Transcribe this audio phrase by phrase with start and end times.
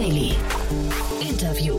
[0.00, 0.32] Daily.
[1.20, 1.78] Interview.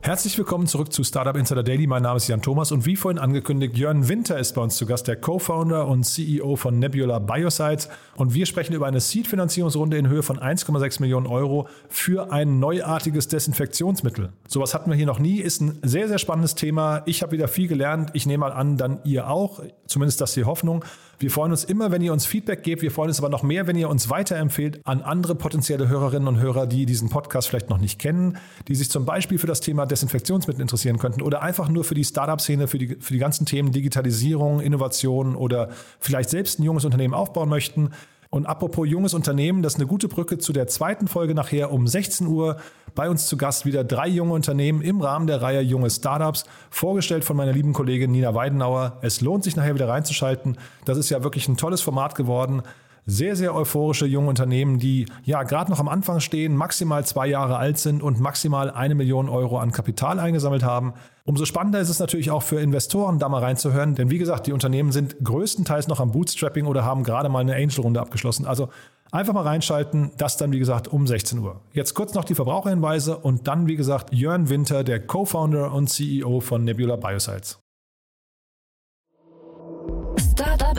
[0.00, 1.86] Herzlich willkommen zurück zu Startup Insider Daily.
[1.86, 4.86] Mein Name ist Jan Thomas und wie vorhin angekündigt, Jörn Winter ist bei uns zu
[4.86, 7.90] Gast, der Co-Founder und CEO von Nebula Biosides.
[8.16, 13.28] Und wir sprechen über eine Seed-Finanzierungsrunde in Höhe von 1,6 Millionen Euro für ein neuartiges
[13.28, 14.32] Desinfektionsmittel.
[14.48, 17.02] Sowas hatten wir hier noch nie, ist ein sehr, sehr spannendes Thema.
[17.04, 18.10] Ich habe wieder viel gelernt.
[18.14, 19.62] Ich nehme mal an, dann ihr auch.
[19.86, 20.86] Zumindest das ist die Hoffnung.
[21.22, 22.82] Wir freuen uns immer, wenn ihr uns Feedback gebt.
[22.82, 26.40] Wir freuen uns aber noch mehr, wenn ihr uns weiterempfehlt an andere potenzielle Hörerinnen und
[26.40, 29.86] Hörer, die diesen Podcast vielleicht noch nicht kennen, die sich zum Beispiel für das Thema
[29.86, 33.70] Desinfektionsmittel interessieren könnten oder einfach nur für die Startup-Szene, für die, für die ganzen Themen
[33.70, 35.68] Digitalisierung, Innovation oder
[36.00, 37.90] vielleicht selbst ein junges Unternehmen aufbauen möchten.
[38.34, 41.86] Und apropos junges Unternehmen, das ist eine gute Brücke zu der zweiten Folge nachher um
[41.86, 42.56] 16 Uhr.
[42.94, 47.26] Bei uns zu Gast wieder drei junge Unternehmen im Rahmen der Reihe Junge Startups, vorgestellt
[47.26, 48.96] von meiner lieben Kollegin Nina Weidenauer.
[49.02, 50.56] Es lohnt sich nachher wieder reinzuschalten.
[50.86, 52.62] Das ist ja wirklich ein tolles Format geworden
[53.04, 57.56] sehr, sehr euphorische junge Unternehmen, die ja gerade noch am Anfang stehen, maximal zwei Jahre
[57.56, 60.94] alt sind und maximal eine Million Euro an Kapital eingesammelt haben.
[61.24, 64.52] Umso spannender ist es natürlich auch für Investoren, da mal reinzuhören, denn wie gesagt, die
[64.52, 68.46] Unternehmen sind größtenteils noch am Bootstrapping oder haben gerade mal eine Angel-Runde abgeschlossen.
[68.46, 68.68] Also
[69.10, 71.60] einfach mal reinschalten, das dann wie gesagt um 16 Uhr.
[71.72, 76.40] Jetzt kurz noch die Verbraucherhinweise und dann wie gesagt Jörn Winter, der Co-Founder und CEO
[76.40, 77.61] von Nebula Biosides.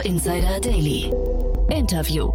[0.05, 1.13] Insider Daily.
[1.69, 2.29] Interview.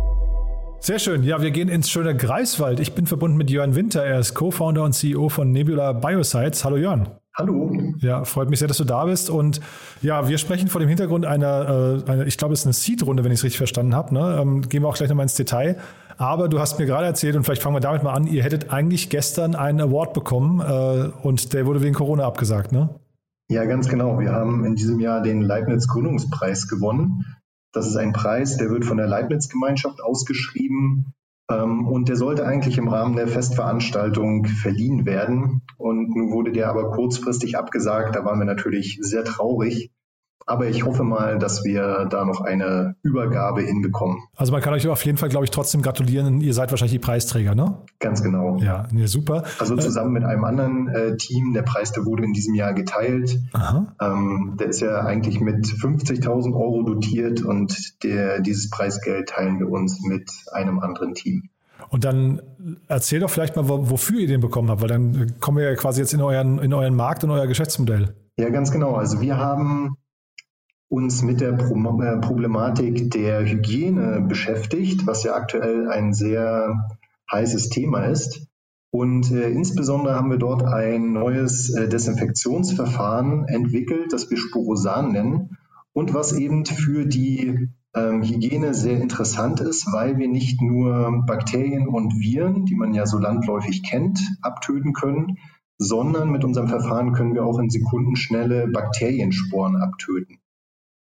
[0.81, 1.23] Sehr schön.
[1.23, 2.81] Ja, wir gehen ins schöne Greifswald.
[2.81, 4.03] Ich bin verbunden mit Jörn Winter.
[4.03, 6.65] Er ist Co-Founder und CEO von Nebula Biosites.
[6.65, 7.09] Hallo Jörn.
[7.37, 7.71] Hallo.
[7.99, 9.29] Ja, freut mich sehr, dass du da bist.
[9.29, 9.61] Und
[10.01, 13.23] ja, wir sprechen vor dem Hintergrund einer, äh, einer ich glaube, es ist eine Seed-Runde,
[13.23, 14.15] wenn ich es richtig verstanden habe.
[14.15, 14.39] Ne?
[14.41, 15.77] Ähm, gehen wir auch gleich nochmal ins Detail.
[16.17, 18.73] Aber du hast mir gerade erzählt, und vielleicht fangen wir damit mal an, ihr hättet
[18.73, 22.89] eigentlich gestern einen Award bekommen äh, und der wurde wegen Corona abgesagt, ne?
[23.51, 24.19] Ja, ganz genau.
[24.19, 27.25] Wir haben in diesem Jahr den Leibniz Gründungspreis gewonnen.
[27.73, 31.13] Das ist ein Preis, der wird von der Leibniz-Gemeinschaft ausgeschrieben
[31.51, 35.63] ähm, und der sollte eigentlich im Rahmen der Festveranstaltung verliehen werden.
[35.77, 38.17] Und nun wurde der aber kurzfristig abgesagt.
[38.17, 39.91] Da waren wir natürlich sehr traurig.
[40.47, 44.19] Aber ich hoffe mal, dass wir da noch eine Übergabe hinbekommen.
[44.35, 46.41] Also man kann euch auf jeden Fall, glaube ich, trotzdem gratulieren.
[46.41, 47.83] Ihr seid wahrscheinlich die Preisträger, ne?
[47.99, 48.57] Ganz genau.
[48.59, 49.45] Ja, nee, super.
[49.59, 51.53] Also äh, zusammen mit einem anderen äh, Team.
[51.53, 53.39] Der Preis, der wurde in diesem Jahr geteilt.
[54.01, 59.71] Ähm, der ist ja eigentlich mit 50.000 Euro dotiert und der, dieses Preisgeld teilen wir
[59.71, 61.51] uns mit einem anderen Team.
[61.91, 62.43] Und dann
[62.89, 66.01] erzähl doch vielleicht mal, wofür ihr den bekommen habt, weil dann kommen wir ja quasi
[66.01, 68.15] jetzt in euren, in euren Markt, in euer Geschäftsmodell.
[68.39, 68.95] Ja, ganz genau.
[68.95, 69.97] Also wir haben
[70.89, 76.89] uns mit der äh, Problematik der Hygiene beschäftigt, was ja aktuell ein sehr
[77.31, 78.49] heißes Thema ist.
[78.91, 85.59] Und äh, insbesondere haben wir dort ein neues äh, Desinfektionsverfahren entwickelt, das wir Sporosan nennen
[85.93, 91.87] und was eben für die ähm, Hygiene sehr interessant ist, weil wir nicht nur Bakterien
[91.87, 95.37] und Viren, die man ja so landläufig kennt, abtöten können,
[95.77, 100.39] sondern mit unserem Verfahren können wir auch in Sekundenschnelle Bakteriensporen abtöten.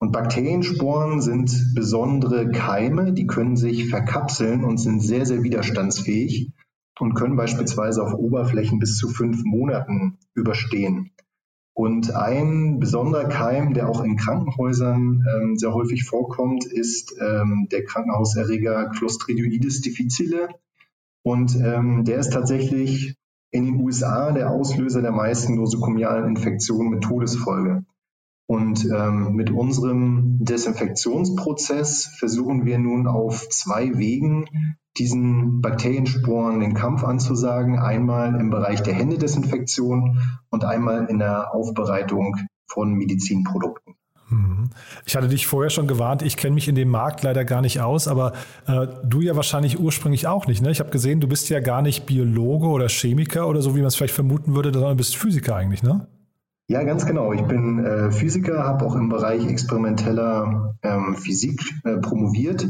[0.04, 6.52] Und Bakteriensporen sind besondere Keime, die können sich verkapseln und sind sehr, sehr widerstandsfähig
[7.00, 11.12] und können beispielsweise auf Oberflächen bis zu fünf Monaten überstehen.
[11.72, 17.86] Und ein besonderer Keim, der auch in Krankenhäusern ähm, sehr häufig vorkommt, ist ähm, der
[17.86, 20.50] Krankenhauserreger Clostridioides difficile.
[21.22, 23.16] Und ähm, der ist tatsächlich
[23.52, 27.86] in den USA der Auslöser der meisten nosokomialen Infektionen mit Todesfolge.
[28.46, 34.46] Und ähm, mit unserem Desinfektionsprozess versuchen wir nun auf zwei Wegen
[34.98, 37.78] diesen Bakteriensporen den Kampf anzusagen.
[37.78, 43.94] Einmal im Bereich der Händedesinfektion und einmal in der Aufbereitung von Medizinprodukten.
[44.28, 44.70] Mhm.
[45.06, 47.80] Ich hatte dich vorher schon gewarnt, ich kenne mich in dem Markt leider gar nicht
[47.80, 48.32] aus, aber
[48.66, 50.62] äh, du ja wahrscheinlich ursprünglich auch nicht.
[50.62, 50.70] Ne?
[50.70, 53.88] Ich habe gesehen, du bist ja gar nicht Biologe oder Chemiker oder so, wie man
[53.88, 56.06] es vielleicht vermuten würde, sondern bist Physiker eigentlich, ne?
[56.66, 57.34] Ja, ganz genau.
[57.34, 62.66] Ich bin äh, Physiker, habe auch im Bereich experimenteller ähm, Physik äh, promoviert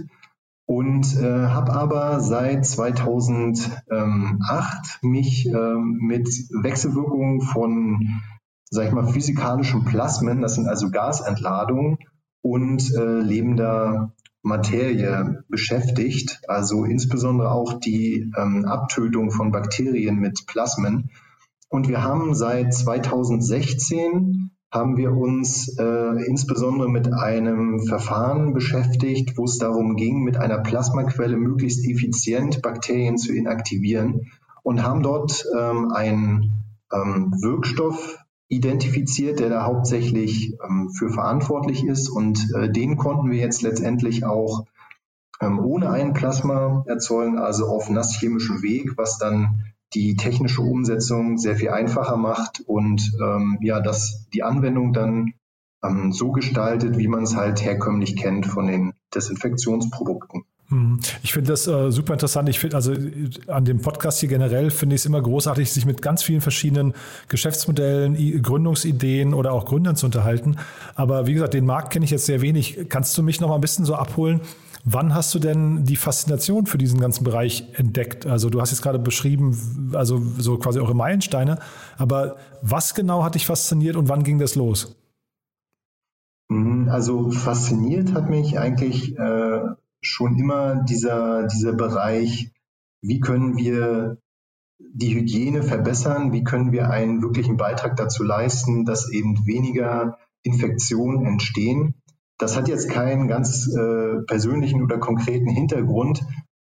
[0.66, 8.20] und äh, habe aber seit 2008 mich ähm, mit Wechselwirkungen von,
[8.68, 11.98] sag ich mal, physikalischen Plasmen, das sind also Gasentladungen
[12.42, 14.12] und äh, lebender
[14.42, 21.10] Materie beschäftigt, also insbesondere auch die ähm, Abtötung von Bakterien mit Plasmen.
[21.74, 29.42] Und wir haben seit 2016 haben wir uns äh, insbesondere mit einem Verfahren beschäftigt, wo
[29.42, 34.30] es darum ging, mit einer Plasmaquelle möglichst effizient Bakterien zu inaktivieren
[34.62, 36.52] und haben dort ähm, einen
[36.92, 42.08] ähm, Wirkstoff identifiziert, der da hauptsächlich ähm, für verantwortlich ist.
[42.08, 44.64] Und äh, den konnten wir jetzt letztendlich auch
[45.40, 51.56] ähm, ohne ein Plasma erzeugen, also auf nasschemischem Weg, was dann die technische Umsetzung sehr
[51.56, 55.34] viel einfacher macht und ähm, ja, dass die Anwendung dann
[55.84, 60.44] ähm, so gestaltet, wie man es halt herkömmlich kennt von den Desinfektionsprodukten.
[60.68, 60.98] Hm.
[61.22, 62.48] Ich finde das äh, super interessant.
[62.48, 62.94] Ich finde also
[63.48, 66.94] an dem Podcast hier generell finde ich es immer großartig, sich mit ganz vielen verschiedenen
[67.28, 70.56] Geschäftsmodellen, I Gründungsideen oder auch Gründern zu unterhalten.
[70.94, 72.86] Aber wie gesagt, den Markt kenne ich jetzt sehr wenig.
[72.88, 74.40] Kannst du mich noch mal ein bisschen so abholen?
[74.86, 78.26] Wann hast du denn die Faszination für diesen ganzen Bereich entdeckt?
[78.26, 81.58] Also du hast jetzt gerade beschrieben, also so quasi eure Meilensteine.
[81.96, 84.94] Aber was genau hat dich fasziniert und wann ging das los?
[86.50, 89.60] Mhm, also fasziniert hat mich eigentlich äh,
[90.02, 92.52] schon immer dieser, dieser Bereich,
[93.00, 94.18] wie können wir
[94.78, 101.24] die Hygiene verbessern, wie können wir einen wirklichen Beitrag dazu leisten, dass eben weniger Infektionen
[101.24, 101.94] entstehen.
[102.38, 106.24] Das hat jetzt keinen ganz äh, persönlichen oder konkreten Hintergrund.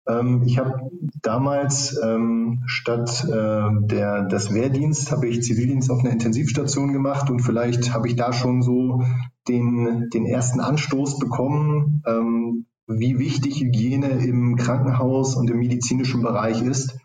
[0.08, 0.90] Ähm, ich habe
[1.22, 7.42] damals ähm, statt äh, der, des Wehrdienst habe ich Zivildienst auf einer Intensivstation gemacht und
[7.42, 9.04] vielleicht habe ich da schon so
[9.48, 16.62] den, den ersten Anstoß bekommen, ähm, wie wichtig Hygiene im Krankenhaus und im medizinischen Bereich
[16.62, 16.98] ist.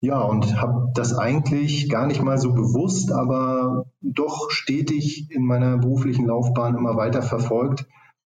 [0.00, 5.78] Ja, und habe das eigentlich gar nicht mal so bewusst, aber doch stetig in meiner
[5.78, 7.86] beruflichen Laufbahn immer weiter verfolgt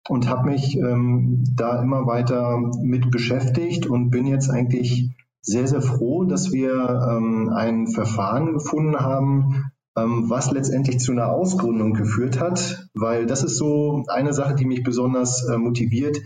[0.08, 5.10] und habe mich ähm, da immer weiter mit beschäftigt und bin jetzt eigentlich
[5.40, 6.72] sehr, sehr froh, dass wir
[7.10, 13.44] ähm, ein Verfahren gefunden haben, ähm, was letztendlich zu einer Ausgründung geführt hat, weil das
[13.44, 16.20] ist so eine Sache, die mich besonders äh, motiviert,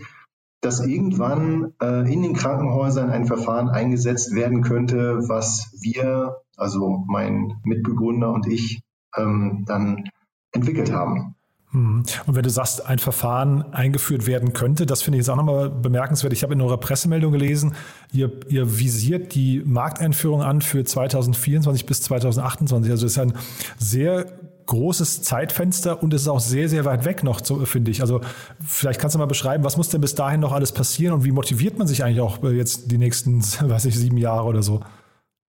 [0.61, 7.53] dass irgendwann äh, in den Krankenhäusern ein Verfahren eingesetzt werden könnte, was wir, also mein
[7.63, 8.81] Mitbegründer und ich,
[9.15, 10.09] ähm, dann
[10.51, 11.35] entwickelt haben.
[11.71, 12.03] Mhm.
[12.25, 15.69] Und wenn du sagst, ein Verfahren eingeführt werden könnte, das finde ich jetzt auch nochmal
[15.69, 16.33] bemerkenswert.
[16.33, 17.75] Ich habe in eurer Pressemeldung gelesen,
[18.11, 22.91] ihr, ihr visiert die Markteinführung an für 2024 bis 2028.
[22.91, 23.33] Also das ist ein
[23.77, 24.25] sehr
[24.65, 28.01] großes Zeitfenster und es ist auch sehr, sehr weit weg noch, finde ich.
[28.01, 28.21] Also
[28.63, 31.31] vielleicht kannst du mal beschreiben, was muss denn bis dahin noch alles passieren und wie
[31.31, 34.81] motiviert man sich eigentlich auch jetzt die nächsten, weiß ich, sieben Jahre oder so?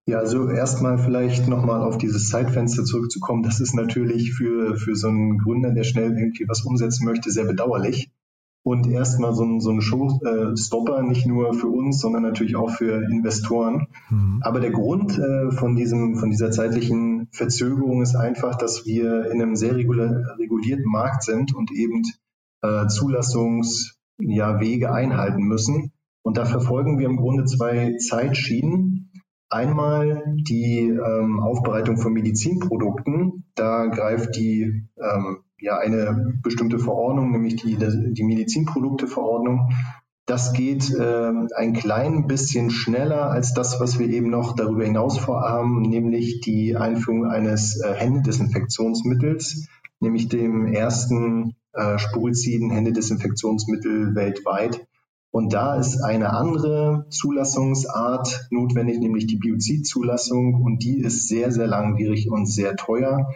[0.06, 3.43] Ja, also erstmal vielleicht nochmal auf dieses Zeitfenster zurückzukommen.
[3.43, 7.44] Das ist natürlich für, für so einen Gründer, der schnell irgendwie was umsetzen möchte, sehr
[7.44, 8.11] bedauerlich.
[8.62, 13.02] Und erstmal so ein, so ein Showstopper, nicht nur für uns, sondern natürlich auch für
[13.11, 13.87] Investoren.
[14.11, 14.41] Mhm.
[14.43, 19.41] Aber der Grund äh, von, diesem, von dieser zeitlichen Verzögerung ist einfach, dass wir in
[19.41, 22.02] einem sehr regulierten Markt sind und eben
[22.62, 25.93] äh, Zulassungswege ja, einhalten müssen.
[26.23, 28.89] Und da verfolgen wir im Grunde zwei Zeitschienen.
[29.50, 33.44] Einmal die ähm, Aufbereitung von Medizinprodukten.
[33.56, 39.70] Da greift die ähm, ja eine bestimmte Verordnung, nämlich die, die Medizinprodukteverordnung.
[40.25, 45.19] Das geht äh, ein klein bisschen schneller als das, was wir eben noch darüber hinaus
[45.19, 49.67] vorhaben, nämlich die Einführung eines äh, Händedesinfektionsmittels,
[49.99, 54.87] nämlich dem ersten äh, Spuriziden Händedesinfektionsmittel weltweit,
[55.32, 60.60] und da ist eine andere Zulassungsart notwendig, nämlich die Biozidzulassung.
[60.62, 63.30] Und die ist sehr, sehr langwierig und sehr teuer.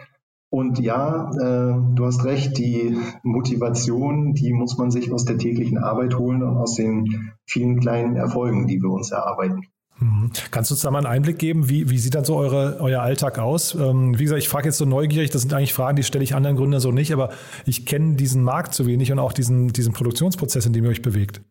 [0.49, 5.77] Und ja, äh, du hast recht, die Motivation, die muss man sich aus der täglichen
[5.77, 9.63] Arbeit holen und aus den vielen kleinen Erfolgen, die wir uns erarbeiten.
[9.99, 10.31] Mhm.
[10.51, 11.69] Kannst du uns da mal einen Einblick geben?
[11.69, 13.73] Wie, wie sieht dann so eure, euer Alltag aus?
[13.75, 16.35] Ähm, wie gesagt, ich frage jetzt so neugierig, das sind eigentlich Fragen, die stelle ich
[16.35, 17.29] anderen Gründern so nicht, aber
[17.65, 21.01] ich kenne diesen Markt zu wenig und auch diesen, diesen Produktionsprozess, in dem ihr euch
[21.01, 21.41] bewegt.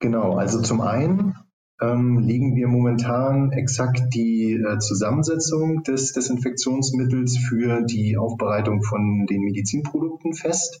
[0.00, 1.34] Genau, also zum einen
[1.80, 9.42] ähm, legen wir momentan exakt die äh, Zusammensetzung des Desinfektionsmittels für die Aufbereitung von den
[9.42, 10.80] Medizinprodukten fest.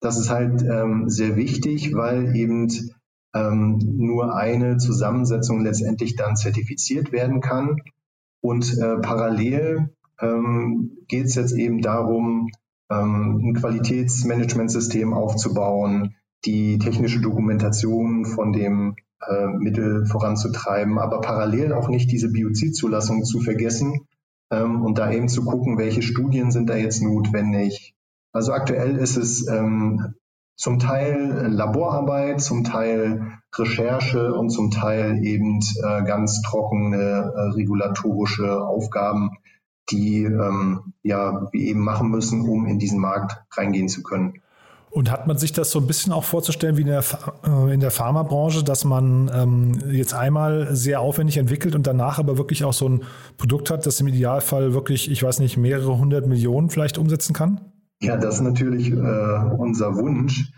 [0.00, 2.68] Das ist halt ähm, sehr wichtig, weil eben
[3.34, 7.76] ähm, nur eine Zusammensetzung letztendlich dann zertifiziert werden kann.
[8.40, 12.50] Und äh, parallel ähm, geht es jetzt eben darum,
[12.90, 16.14] ähm, ein Qualitätsmanagementsystem aufzubauen,
[16.44, 23.40] die technische Dokumentation von dem äh, Mittel voranzutreiben, aber parallel auch nicht diese Biozidzulassung zu
[23.40, 24.06] vergessen
[24.50, 27.94] ähm, und da eben zu gucken, welche Studien sind da jetzt notwendig.
[28.32, 30.14] Also aktuell ist es ähm,
[30.56, 38.62] zum Teil Laborarbeit, zum Teil Recherche und zum Teil eben äh, ganz trockene äh, regulatorische
[38.62, 39.30] Aufgaben,
[39.90, 44.42] die ähm, ja wir eben machen müssen, um in diesen Markt reingehen zu können.
[44.90, 47.04] Und hat man sich das so ein bisschen auch vorzustellen wie in der,
[47.44, 52.38] äh, in der Pharmabranche, dass man ähm, jetzt einmal sehr aufwendig entwickelt und danach aber
[52.38, 53.02] wirklich auch so ein
[53.36, 57.60] Produkt hat, das im Idealfall wirklich, ich weiß nicht, mehrere hundert Millionen vielleicht umsetzen kann?
[58.00, 58.94] Ja, das ist natürlich äh,
[59.58, 60.52] unser Wunsch.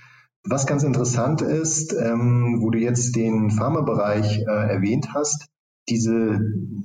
[0.45, 5.49] Was ganz interessant ist, ähm, wo du jetzt den Pharmabereich äh, erwähnt hast,
[5.89, 6.41] diese,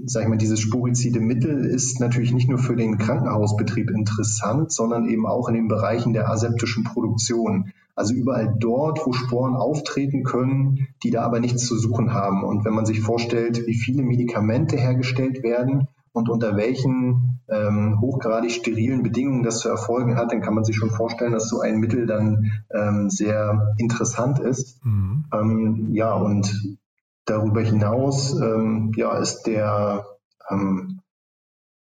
[0.05, 5.07] sag ich mal, dieses sporizide Mittel ist natürlich nicht nur für den Krankenhausbetrieb interessant, sondern
[5.07, 7.71] eben auch in den Bereichen der aseptischen Produktion.
[7.95, 12.43] Also überall dort, wo Sporen auftreten können, die da aber nichts zu suchen haben.
[12.43, 18.51] Und wenn man sich vorstellt, wie viele Medikamente hergestellt werden und unter welchen ähm, hochgradig
[18.51, 21.79] sterilen Bedingungen das zu erfolgen hat, dann kann man sich schon vorstellen, dass so ein
[21.79, 24.83] Mittel dann ähm, sehr interessant ist.
[24.83, 25.25] Mhm.
[25.31, 26.79] Ähm, ja, und
[27.25, 30.05] darüber hinaus ähm, ja, ist der
[30.49, 31.01] ähm,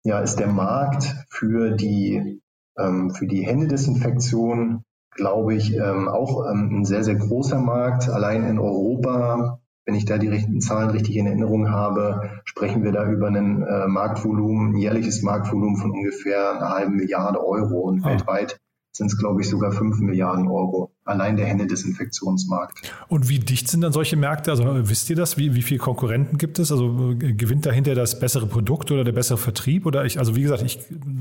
[0.03, 2.41] ja, ist der Markt für die
[2.77, 4.85] ähm, für die Händedesinfektion
[5.17, 8.07] glaube ich, ähm, auch ähm, ein sehr, sehr großer Markt.
[8.07, 12.93] Allein in Europa, wenn ich da die richtigen Zahlen richtig in Erinnerung habe, sprechen wir
[12.93, 18.05] da über einen äh, Marktvolumen, ein jährliches Marktvolumen von ungefähr einer halben Milliarde Euro und
[18.05, 18.11] ah.
[18.11, 18.61] weltweit
[18.93, 20.91] sind es, glaube ich, sogar 5 Milliarden Euro.
[21.07, 22.81] Allein der Händedesinfektionsmarkt.
[23.07, 24.51] Und wie dicht sind dann solche Märkte?
[24.51, 25.37] Also wisst ihr das?
[25.37, 26.69] Wie, wie viele Konkurrenten gibt es?
[26.69, 29.85] Also äh, gewinnt dahinter das bessere Produkt oder der bessere Vertrieb?
[29.85, 30.79] Oder ich, also wie gesagt, ich,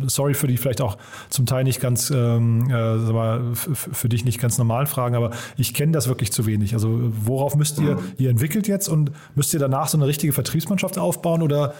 [0.08, 0.98] sorry für die vielleicht auch
[1.30, 5.72] zum Teil nicht ganz, ähm, äh, mal, für dich nicht ganz normal Fragen, aber ich
[5.72, 6.74] kenne das wirklich zu wenig.
[6.74, 10.98] Also worauf müsst ihr, ihr entwickelt jetzt und müsst ihr danach so eine richtige Vertriebsmannschaft
[10.98, 11.74] aufbauen oder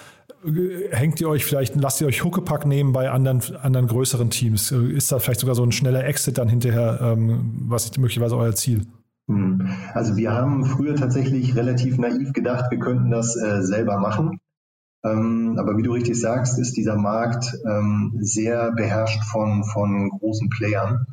[0.90, 4.70] hängt ihr euch vielleicht, lasst ihr euch Huckepack nehmen bei anderen, anderen größeren Teams?
[4.70, 8.86] Ist da vielleicht sogar so ein schneller Exit dann hinterher, ähm, was möglicherweise euer Ziel?
[9.28, 9.68] Hm.
[9.92, 14.38] Also wir haben früher tatsächlich relativ naiv gedacht, wir könnten das äh, selber machen.
[15.04, 20.48] Ähm, aber wie du richtig sagst, ist dieser Markt ähm, sehr beherrscht von, von großen
[20.48, 21.06] Playern.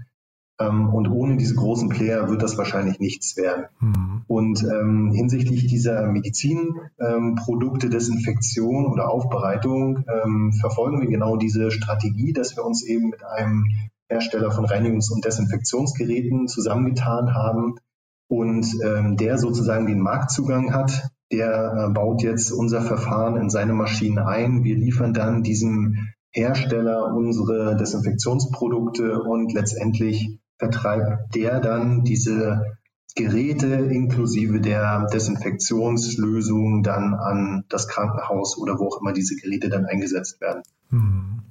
[0.60, 3.66] Ähm, und ohne diese großen Player wird das wahrscheinlich nichts werden.
[3.80, 4.22] Mhm.
[4.28, 12.34] Und ähm, hinsichtlich dieser Medizinprodukte, ähm, Desinfektion oder Aufbereitung ähm, verfolgen wir genau diese Strategie,
[12.34, 13.66] dass wir uns eben mit einem
[14.14, 17.76] Hersteller von Reinigungs- und Desinfektionsgeräten zusammengetan haben
[18.28, 21.10] und ähm, der sozusagen den Marktzugang hat.
[21.32, 24.64] Der äh, baut jetzt unser Verfahren in seine Maschinen ein.
[24.64, 32.78] Wir liefern dann diesem Hersteller unsere Desinfektionsprodukte und letztendlich vertreibt der dann diese
[33.16, 39.86] Geräte inklusive der Desinfektionslösung dann an das Krankenhaus oder wo auch immer diese Geräte dann
[39.86, 40.64] eingesetzt werden.
[40.90, 41.44] Hm.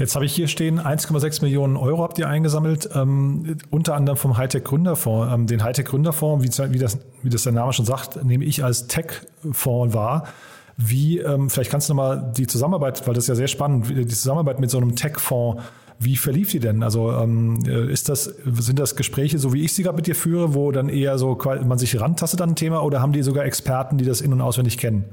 [0.00, 4.38] Jetzt habe ich hier stehen, 1,6 Millionen Euro habt ihr eingesammelt, ähm, unter anderem vom
[4.38, 5.30] Hightech Gründerfonds.
[5.30, 8.64] Ähm, den Hightech Gründerfonds, wie, wie, das, wie das der Name schon sagt, nehme ich
[8.64, 10.24] als Tech-Fonds wahr.
[10.78, 14.06] Wie, ähm, vielleicht kannst du nochmal die Zusammenarbeit, weil das ist ja sehr spannend, die
[14.06, 15.62] Zusammenarbeit mit so einem Tech-Fonds
[16.02, 16.82] wie verlief die denn?
[16.82, 20.14] Also ähm, äh, ist das, sind das Gespräche, so wie ich sie gerade mit dir
[20.14, 23.44] führe, wo dann eher so man sich rantastet an ein Thema oder haben die sogar
[23.44, 25.04] Experten, die das in- und auswendig kennen?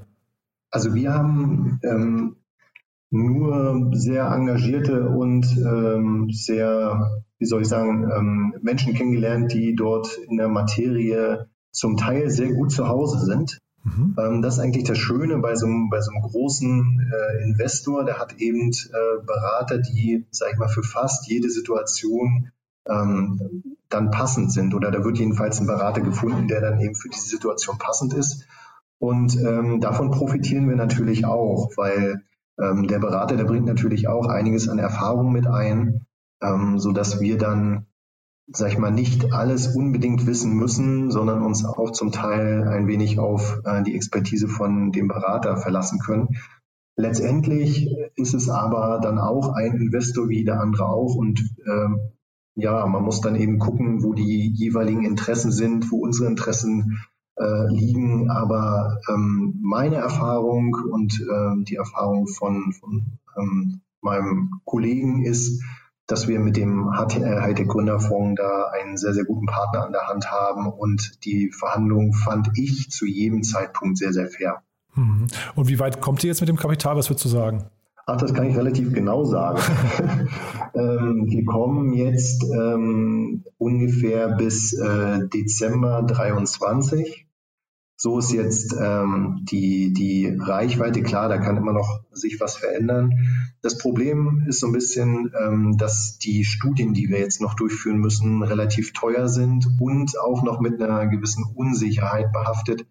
[0.72, 2.38] Also wir haben ähm,
[3.10, 10.18] nur sehr engagierte und ähm, sehr, wie soll ich sagen, ähm, Menschen kennengelernt, die dort
[10.30, 13.60] in der Materie zum Teil sehr gut zu Hause sind.
[13.84, 14.16] Mhm.
[14.20, 18.04] Ähm, das ist eigentlich das Schöne bei so einem, bei so einem großen äh, Investor,
[18.04, 22.52] der hat eben äh, Berater, die, sag ich mal, für fast jede Situation
[22.90, 24.74] ähm, dann passend sind.
[24.74, 28.46] Oder da wird jedenfalls ein Berater gefunden, der dann eben für diese Situation passend ist.
[29.00, 32.24] Und ähm, davon profitieren wir natürlich auch, weil
[32.62, 36.06] ähm, der Berater, der bringt natürlich auch einiges an Erfahrung mit ein,
[36.42, 37.88] ähm, so dass wir dann
[38.50, 43.20] sag ich mal, nicht alles unbedingt wissen müssen, sondern uns auch zum Teil ein wenig
[43.20, 46.30] auf äh, die Expertise von dem Berater verlassen können.
[46.96, 51.90] Letztendlich ist es aber dann auch ein Investor wie der andere auch und äh,
[52.56, 57.04] ja, man muss dann eben gucken, wo die jeweiligen Interessen sind, wo unsere Interessen
[57.40, 58.30] äh, liegen.
[58.30, 65.62] Aber ähm, meine Erfahrung und äh, die Erfahrung von, von ähm, meinem Kollegen ist,
[66.08, 70.32] dass wir mit dem Hightech Gründerfonds da einen sehr, sehr guten Partner an der Hand
[70.32, 74.64] haben und die Verhandlungen fand ich zu jedem Zeitpunkt sehr, sehr fair.
[74.96, 75.28] Mhm.
[75.56, 76.96] Und wie weit kommt ihr jetzt mit dem Kapital?
[76.96, 77.66] Was würdest du sagen?
[78.10, 79.60] Ach, das kann ich relativ genau sagen.
[80.74, 87.27] ähm, wir kommen jetzt ähm, ungefähr bis äh, Dezember 23.
[88.00, 93.12] So ist jetzt ähm, die, die Reichweite klar, da kann immer noch sich was verändern.
[93.64, 97.98] Das Problem ist so ein bisschen, ähm, dass die Studien, die wir jetzt noch durchführen
[97.98, 102.86] müssen, relativ teuer sind und auch noch mit einer gewissen Unsicherheit behaftet.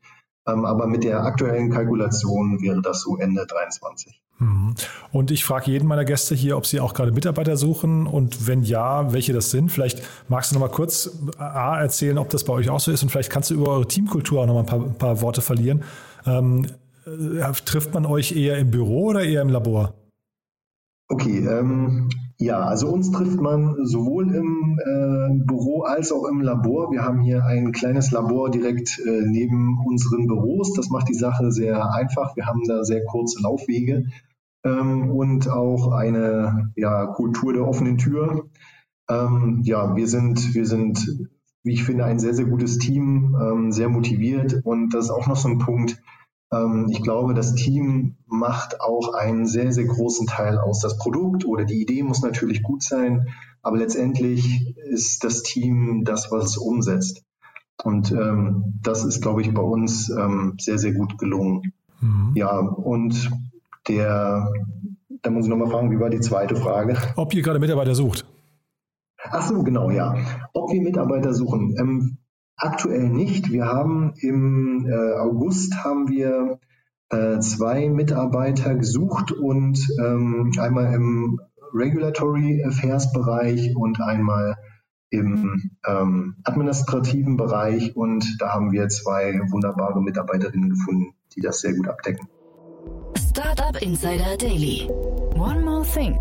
[0.48, 4.20] Ähm, aber mit der aktuellen Kalkulation wäre das so Ende 23.
[4.38, 4.74] Mhm.
[5.12, 8.62] Und ich frage jeden meiner Gäste hier, ob sie auch gerade Mitarbeiter suchen und wenn
[8.62, 9.72] ja, welche das sind.
[9.72, 13.02] Vielleicht magst du noch mal kurz A, erzählen, ob das bei euch auch so ist
[13.02, 15.40] und vielleicht kannst du über eure Teamkultur auch noch mal ein paar, ein paar Worte
[15.40, 15.82] verlieren.
[16.26, 16.66] Ähm,
[17.06, 19.94] äh, trifft man euch eher im Büro oder eher im Labor?
[21.08, 26.90] Okay, ähm, Ja, also uns trifft man sowohl im äh, Büro als auch im Labor.
[26.90, 30.74] Wir haben hier ein kleines Labor direkt äh, neben unseren Büros.
[30.74, 32.36] Das macht die Sache sehr einfach.
[32.36, 34.04] Wir haben da sehr kurze Laufwege
[34.64, 38.50] ähm, und auch eine ja, Kultur der offenen Tür.
[39.08, 41.28] Ähm, ja, wir sind, wir sind,
[41.62, 45.26] wie ich finde, ein sehr, sehr gutes Team, ähm, sehr motiviert und das ist auch
[45.26, 46.02] noch so ein Punkt,
[46.88, 50.80] ich glaube, das Team macht auch einen sehr, sehr großen Teil aus.
[50.80, 53.28] Das Produkt oder die Idee muss natürlich gut sein,
[53.62, 57.24] aber letztendlich ist das Team das, was es umsetzt.
[57.82, 61.72] Und ähm, das ist, glaube ich, bei uns ähm, sehr, sehr gut gelungen.
[62.00, 62.32] Mhm.
[62.34, 63.30] Ja, und
[63.88, 64.50] der,
[65.22, 66.96] da muss ich nochmal fragen, wie war die zweite Frage?
[67.16, 68.24] Ob ihr gerade Mitarbeiter sucht.
[69.22, 70.14] Ach so, genau, ja.
[70.52, 71.74] Ob wir Mitarbeiter suchen.
[71.78, 72.18] Ähm,
[72.56, 73.50] Aktuell nicht.
[73.50, 76.58] Wir haben im äh, August haben wir
[77.10, 81.38] äh, zwei Mitarbeiter gesucht und ähm, einmal im
[81.74, 84.56] Regulatory Affairs Bereich und einmal
[85.10, 91.74] im ähm, administrativen Bereich und da haben wir zwei wunderbare Mitarbeiterinnen gefunden, die das sehr
[91.74, 92.26] gut abdecken.
[93.16, 94.88] Startup Insider Daily.
[95.34, 96.18] One more thing.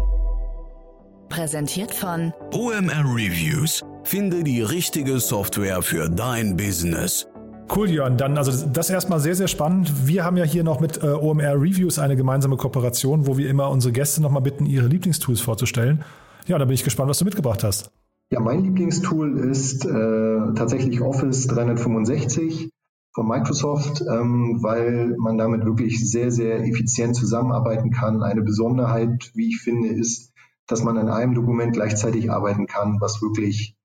[1.30, 7.28] Präsentiert von OMR Reviews Finde die richtige Software für dein Business.
[7.76, 8.18] Cool, Jörn.
[8.18, 10.08] Dann, also das erstmal sehr, sehr spannend.
[10.08, 13.72] Wir haben ja hier noch mit äh, OMR Reviews eine gemeinsame Kooperation, wo wir immer
[13.72, 16.04] unsere Gäste nochmal bitten, ihre Lieblingstools vorzustellen.
[16.46, 17.90] Ja, da bin ich gespannt, was du mitgebracht hast.
[18.30, 22.70] Ja, mein Lieblingstool ist äh, tatsächlich Office 365
[23.12, 28.22] von Microsoft, ähm, weil man damit wirklich sehr, sehr effizient zusammenarbeiten kann.
[28.22, 30.32] Eine Besonderheit, wie ich finde, ist,
[30.68, 33.76] dass man an einem Dokument gleichzeitig arbeiten kann, was wirklich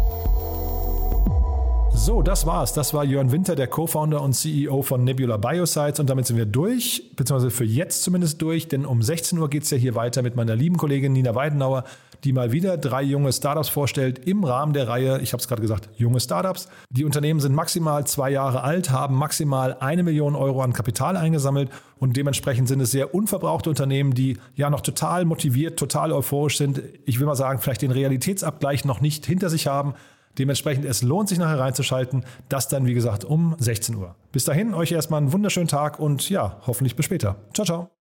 [1.93, 2.73] So, das war's.
[2.73, 5.99] Das war Jörn Winter, der Co-Founder und CEO von Nebula Biosites.
[5.99, 9.63] Und damit sind wir durch, beziehungsweise für jetzt zumindest durch, denn um 16 Uhr geht
[9.63, 11.83] es ja hier weiter mit meiner lieben Kollegin Nina Weidenauer,
[12.23, 15.61] die mal wieder drei junge Startups vorstellt im Rahmen der Reihe, ich habe es gerade
[15.61, 16.69] gesagt, junge Startups.
[16.89, 21.69] Die Unternehmen sind maximal zwei Jahre alt, haben maximal eine Million Euro an Kapital eingesammelt
[21.99, 26.81] und dementsprechend sind es sehr unverbrauchte Unternehmen, die ja noch total motiviert, total euphorisch sind.
[27.05, 29.93] Ich will mal sagen, vielleicht den Realitätsabgleich noch nicht hinter sich haben
[30.37, 32.25] Dementsprechend, es lohnt sich nachher reinzuschalten.
[32.49, 34.15] Das dann, wie gesagt, um 16 Uhr.
[34.31, 37.37] Bis dahin, euch erstmal einen wunderschönen Tag und ja, hoffentlich bis später.
[37.53, 38.00] Ciao, ciao.